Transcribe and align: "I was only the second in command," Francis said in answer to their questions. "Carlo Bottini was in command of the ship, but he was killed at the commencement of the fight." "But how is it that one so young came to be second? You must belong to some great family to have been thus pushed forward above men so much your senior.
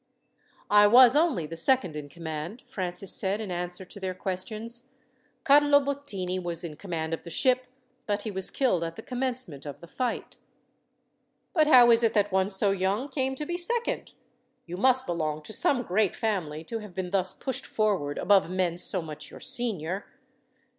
"I 0.71 0.87
was 0.87 1.15
only 1.15 1.45
the 1.45 1.55
second 1.55 1.95
in 1.95 2.09
command," 2.09 2.63
Francis 2.67 3.13
said 3.13 3.39
in 3.39 3.51
answer 3.51 3.85
to 3.85 3.99
their 3.99 4.15
questions. 4.15 4.87
"Carlo 5.43 5.79
Bottini 5.79 6.39
was 6.39 6.63
in 6.63 6.75
command 6.75 7.13
of 7.13 7.23
the 7.23 7.29
ship, 7.29 7.67
but 8.07 8.23
he 8.23 8.31
was 8.31 8.49
killed 8.49 8.83
at 8.83 8.95
the 8.95 9.03
commencement 9.03 9.63
of 9.63 9.79
the 9.79 9.85
fight." 9.85 10.37
"But 11.53 11.67
how 11.67 11.91
is 11.91 12.01
it 12.01 12.15
that 12.15 12.31
one 12.31 12.49
so 12.49 12.71
young 12.71 13.09
came 13.09 13.35
to 13.35 13.45
be 13.45 13.57
second? 13.57 14.15
You 14.65 14.75
must 14.75 15.05
belong 15.05 15.43
to 15.43 15.53
some 15.53 15.83
great 15.83 16.15
family 16.15 16.63
to 16.63 16.79
have 16.79 16.95
been 16.95 17.11
thus 17.11 17.31
pushed 17.31 17.67
forward 17.67 18.17
above 18.17 18.49
men 18.49 18.77
so 18.77 19.03
much 19.03 19.29
your 19.29 19.39
senior. 19.39 20.07